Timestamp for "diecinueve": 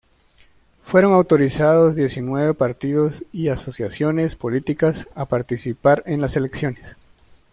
1.95-2.55